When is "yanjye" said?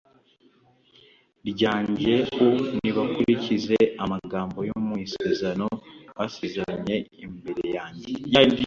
7.77-8.13